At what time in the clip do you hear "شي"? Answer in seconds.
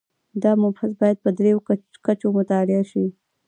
2.91-3.05